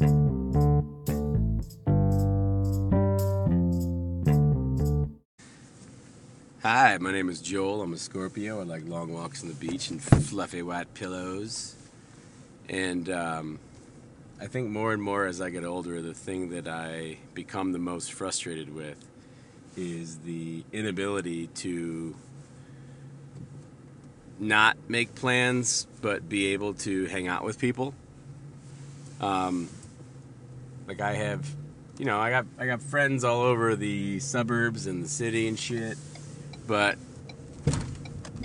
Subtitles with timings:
[0.00, 0.06] Hi,
[6.98, 7.82] my name is Joel.
[7.82, 8.60] I'm a Scorpio.
[8.60, 11.74] I like long walks on the beach and fluffy white pillows.
[12.70, 13.58] And um,
[14.40, 17.78] I think more and more as I get older, the thing that I become the
[17.78, 19.04] most frustrated with
[19.76, 22.14] is the inability to
[24.38, 27.92] not make plans but be able to hang out with people.
[29.20, 29.68] Um,
[30.90, 31.46] like I have,
[31.98, 35.58] you know, I got I got friends all over the suburbs and the city and
[35.58, 35.96] shit
[36.70, 36.98] but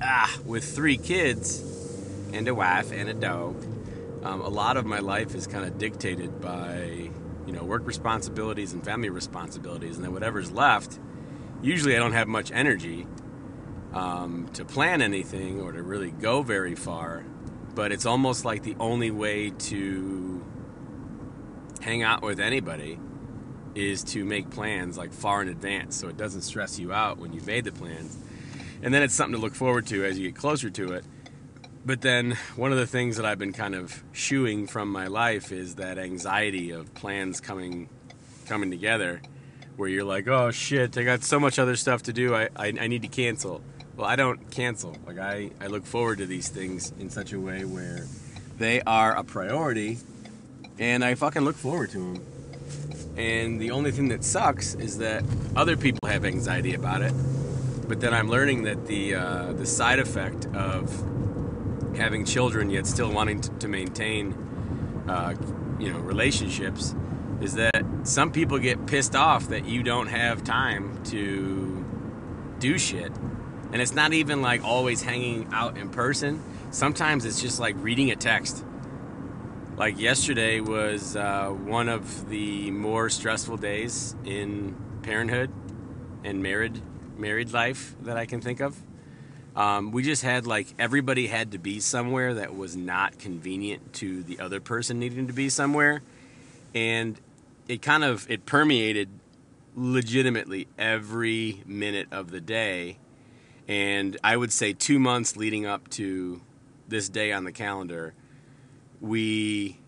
[0.00, 1.62] ah, with three kids
[2.32, 3.62] and a wife and a dog,
[4.24, 7.10] um, a lot of my life is kind of dictated by
[7.46, 10.98] you know work responsibilities and family responsibilities, and then whatever's left.
[11.60, 13.06] Usually, I don't have much energy
[13.92, 17.26] um, to plan anything or to really go very far,
[17.74, 20.42] but it's almost like the only way to
[21.84, 22.98] hang out with anybody
[23.74, 27.34] is to make plans like far in advance so it doesn't stress you out when
[27.34, 28.16] you've made the plans.
[28.82, 31.04] And then it's something to look forward to as you get closer to it.
[31.84, 35.52] But then one of the things that I've been kind of shooing from my life
[35.52, 37.90] is that anxiety of plans coming
[38.46, 39.20] coming together
[39.76, 42.72] where you're like, oh shit, I got so much other stuff to do, I, I,
[42.80, 43.60] I need to cancel.
[43.96, 44.96] Well, I don't cancel.
[45.06, 48.06] Like I, I look forward to these things in such a way where
[48.56, 49.98] they are a priority
[50.78, 52.26] and I fucking look forward to them.
[53.16, 55.22] And the only thing that sucks is that
[55.54, 57.12] other people have anxiety about it.
[57.86, 60.90] But then I'm learning that the uh, the side effect of
[61.96, 64.32] having children yet still wanting to, to maintain,
[65.06, 65.34] uh,
[65.78, 66.94] you know, relationships
[67.40, 71.84] is that some people get pissed off that you don't have time to
[72.58, 73.12] do shit.
[73.72, 76.42] And it's not even like always hanging out in person.
[76.70, 78.64] Sometimes it's just like reading a text
[79.76, 85.50] like yesterday was uh, one of the more stressful days in parenthood
[86.22, 86.80] and married
[87.16, 88.76] married life that I can think of.
[89.56, 94.22] Um, we just had like everybody had to be somewhere that was not convenient to
[94.22, 96.02] the other person needing to be somewhere,
[96.74, 97.20] and
[97.68, 99.08] it kind of it permeated
[99.76, 102.98] legitimately every minute of the day.
[103.66, 106.42] And I would say two months leading up to
[106.86, 108.14] this day on the calendar
[109.00, 109.78] we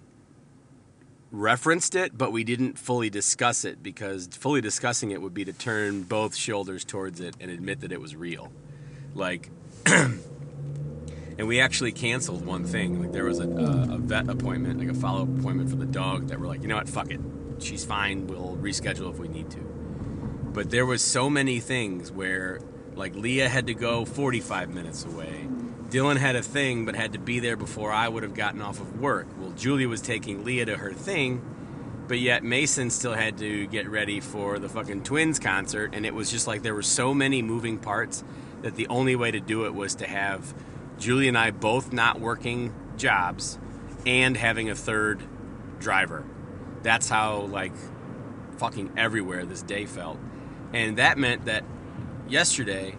[1.31, 5.53] referenced it, but we didn't fully discuss it because fully discussing it would be to
[5.53, 8.51] turn both shoulders towards it and admit that it was real.
[9.15, 9.51] Like,
[9.87, 10.21] and
[11.39, 13.03] we actually canceled one thing.
[13.03, 16.29] Like, there was a, a vet appointment, like a follow up appointment for the dog
[16.29, 17.21] that we're like, you know what, fuck it.
[17.59, 18.27] She's fine.
[18.27, 19.61] We'll reschedule if we need to.
[20.53, 22.61] But there was so many things where,
[22.95, 25.49] like, Leah had to go 45 minutes away
[25.91, 28.81] Dylan had a thing but had to be there before I would have gotten off
[28.81, 29.27] of work.
[29.39, 31.43] Well, Julia was taking Leah to her thing,
[32.09, 36.15] but yet Mason still had to get ready for the fucking Twins concert, and it
[36.15, 38.25] was just like there were so many moving parts
[38.63, 40.55] that the only way to do it was to have
[40.99, 43.59] Julia and I both not working jobs
[44.05, 45.23] and having a third
[45.79, 46.25] driver.
[46.83, 47.73] That's how like
[48.57, 50.19] fucking everywhere this day felt.
[50.73, 51.65] And that meant that
[52.29, 52.97] yesterday,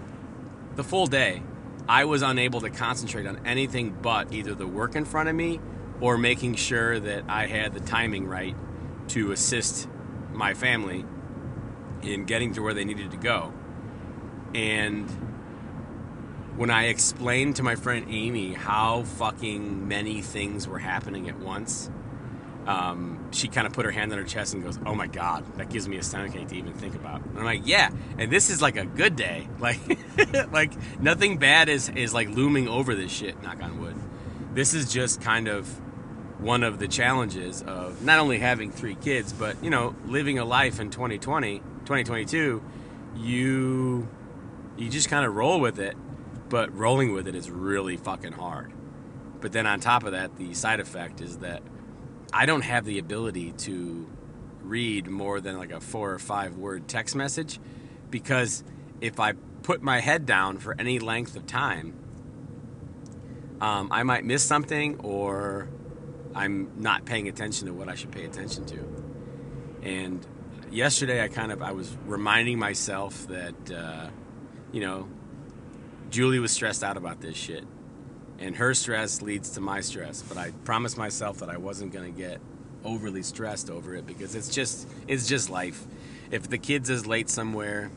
[0.76, 1.42] the full day,
[1.90, 5.60] I was unable to concentrate on anything but either the work in front of me
[6.02, 8.56] or making sure that I had the timing right
[9.10, 9.88] to assist
[10.34, 11.06] my family
[12.04, 13.54] in getting to where they needed to go.
[14.54, 15.10] And
[16.58, 21.90] when I explained to my friend Amy how fucking many things were happening at once,
[22.66, 25.46] um, she kind of put her hand on her chest and goes, "Oh my god,
[25.58, 28.50] that gives me a stomachache to even think about." And I'm like, "Yeah," and this
[28.50, 29.48] is like a good day.
[29.60, 29.80] Like,
[30.52, 33.42] like nothing bad is is like looming over this shit.
[33.42, 33.96] Knock on wood.
[34.54, 35.68] This is just kind of
[36.40, 40.46] one of the challenges of not only having three kids, but you know, living a
[40.46, 42.62] life in 2020, 2022.
[43.16, 44.08] You
[44.78, 45.98] you just kind of roll with it,
[46.50, 48.72] but rolling with it is really fucking hard.
[49.42, 51.62] But then on top of that, the side effect is that
[52.34, 54.10] I don't have the ability to
[54.62, 57.60] read more than like a four or five word text message
[58.10, 58.64] because
[59.02, 61.94] if I put my head down for any length of time,
[63.62, 65.70] um, I might miss something or
[66.36, 69.04] I'm not paying attention to what I should pay attention to.
[69.82, 70.26] And
[70.70, 74.10] yesterday, I kind of I was reminding myself that uh,
[74.72, 75.08] you know
[76.10, 77.66] Julie was stressed out about this shit,
[78.40, 80.22] and her stress leads to my stress.
[80.22, 82.40] But I promised myself that I wasn't going to get
[82.84, 85.84] overly stressed over it because it's just it's just life.
[86.32, 87.92] If the kids is late somewhere,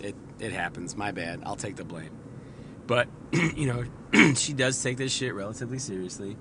[0.00, 0.96] it it happens.
[0.96, 1.42] My bad.
[1.44, 2.10] I'll take the blame.
[2.86, 3.66] But you
[4.12, 6.36] know, she does take this shit relatively seriously,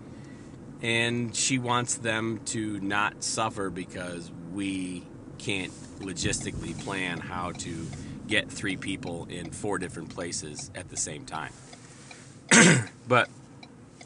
[0.82, 5.06] and she wants them to not suffer because we
[5.38, 7.88] can't logistically plan how to
[8.28, 11.52] get three people in four different places at the same time.
[13.08, 13.30] but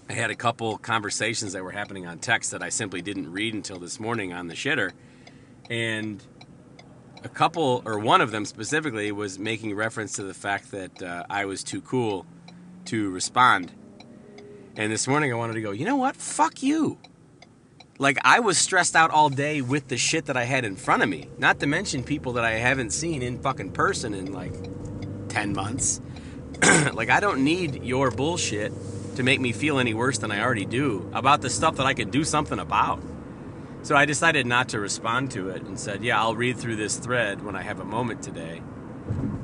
[0.09, 3.53] I had a couple conversations that were happening on text that I simply didn't read
[3.53, 4.91] until this morning on the shitter.
[5.69, 6.23] And
[7.23, 11.25] a couple, or one of them specifically, was making reference to the fact that uh,
[11.29, 12.25] I was too cool
[12.85, 13.71] to respond.
[14.75, 16.15] And this morning I wanted to go, you know what?
[16.15, 16.97] Fuck you.
[17.99, 21.03] Like, I was stressed out all day with the shit that I had in front
[21.03, 21.29] of me.
[21.37, 24.55] Not to mention people that I haven't seen in fucking person in like
[25.27, 26.01] 10 months.
[26.93, 28.73] like, I don't need your bullshit
[29.15, 31.93] to make me feel any worse than I already do about the stuff that I
[31.93, 33.01] could do something about.
[33.81, 36.97] So I decided not to respond to it and said, yeah, I'll read through this
[36.97, 38.61] thread when I have a moment today.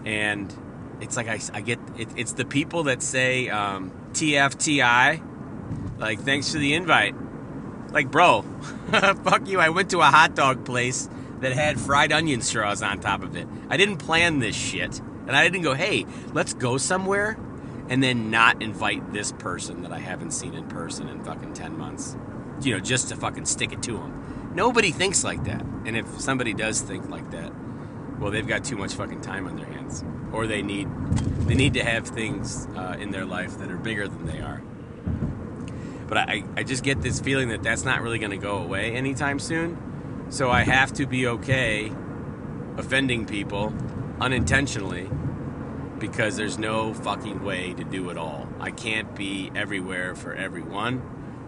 [0.05, 0.53] And
[0.99, 5.21] it's like I, I get it, it's the people that say um, TFTI,
[5.97, 7.15] like, thanks for the invite.
[7.91, 8.41] Like, bro,
[8.91, 9.59] fuck you.
[9.59, 11.09] I went to a hot dog place
[11.39, 13.47] that had fried onion straws on top of it.
[13.69, 14.99] I didn't plan this shit.
[15.27, 17.37] And I didn't go, hey, let's go somewhere
[17.89, 21.77] and then not invite this person that I haven't seen in person in fucking 10
[21.77, 22.15] months.
[22.61, 24.51] You know, just to fucking stick it to them.
[24.55, 25.61] Nobody thinks like that.
[25.85, 27.51] And if somebody does think like that,
[28.19, 30.03] well, they've got too much fucking time on their hands.
[30.31, 30.89] Or they need
[31.47, 34.61] they need to have things uh, in their life that are bigger than they are.
[36.07, 38.95] But I, I just get this feeling that that's not really going to go away
[38.95, 39.77] anytime soon.
[40.29, 41.91] So I have to be okay
[42.77, 43.73] offending people
[44.19, 45.09] unintentionally
[45.99, 48.47] because there's no fucking way to do it all.
[48.59, 50.99] I can't be everywhere for everyone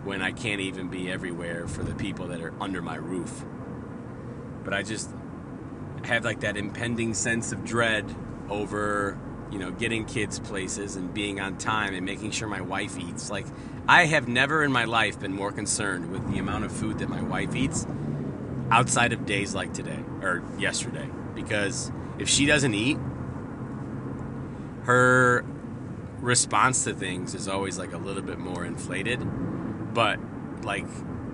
[0.03, 3.43] when I can't even be everywhere for the people that are under my roof.
[4.63, 5.09] But I just
[6.03, 8.15] have like that impending sense of dread
[8.49, 9.19] over,
[9.51, 13.29] you know, getting kids places and being on time and making sure my wife eats.
[13.29, 13.45] Like
[13.87, 17.09] I have never in my life been more concerned with the amount of food that
[17.09, 17.85] my wife eats
[18.71, 21.09] outside of days like today or yesterday.
[21.35, 22.97] Because if she doesn't eat,
[24.87, 25.43] her
[26.19, 29.19] response to things is always like a little bit more inflated.
[29.93, 30.17] But
[30.63, 30.87] like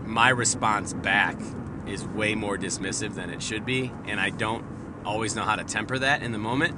[0.06, 1.40] my response back
[1.88, 3.92] is way more dismissive than it should be.
[4.06, 4.66] And I don't
[5.06, 6.76] always know how to temper that in the moment,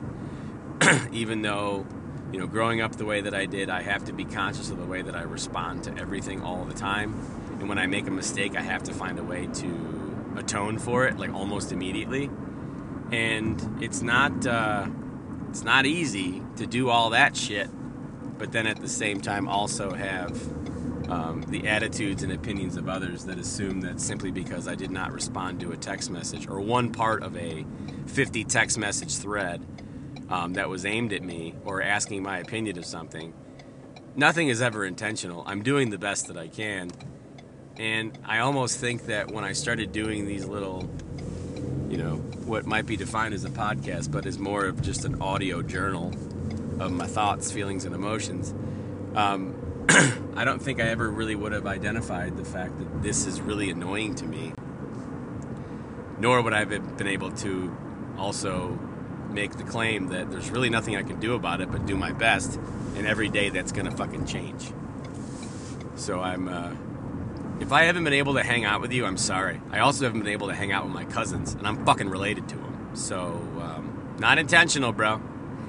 [1.13, 1.85] even though
[2.33, 4.77] you know, growing up the way that I did, I have to be conscious of
[4.77, 7.13] the way that I respond to everything all the time.
[7.59, 11.07] And when I make a mistake, I have to find a way to atone for
[11.07, 12.29] it, like almost immediately.
[13.11, 14.87] And it's not uh,
[15.55, 17.69] it's not easy to do all that shit,
[18.37, 20.33] but then at the same time also have
[21.09, 25.13] um, the attitudes and opinions of others that assume that simply because I did not
[25.13, 27.65] respond to a text message or one part of a
[28.07, 29.65] 50 text message thread
[30.27, 33.33] um, that was aimed at me or asking my opinion of something.
[34.13, 35.45] Nothing is ever intentional.
[35.47, 36.91] I'm doing the best that I can.
[37.77, 40.89] And I almost think that when I started doing these little,
[41.89, 42.15] you know,
[42.45, 46.13] what might be defined as a podcast, but is more of just an audio journal
[46.79, 48.53] of my thoughts, feelings, and emotions,
[49.15, 49.55] um,
[50.35, 53.69] I don't think I ever really would have identified the fact that this is really
[53.69, 54.53] annoying to me.
[56.19, 57.75] Nor would I have been able to
[58.17, 58.79] also
[59.29, 62.11] make the claim that there's really nothing I can do about it but do my
[62.11, 62.59] best,
[62.95, 64.71] and every day that's gonna fucking change.
[65.95, 66.73] So I'm, uh,
[67.59, 69.61] if I haven't been able to hang out with you, I'm sorry.
[69.71, 72.47] I also haven't been able to hang out with my cousins, and I'm fucking related
[72.49, 72.89] to them.
[72.93, 75.21] So, um, not intentional, bro.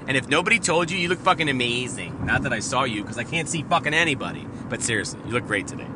[0.07, 2.25] And if nobody told you, you look fucking amazing.
[2.25, 4.47] Not that I saw you, because I can't see fucking anybody.
[4.69, 5.87] But seriously, you look great today.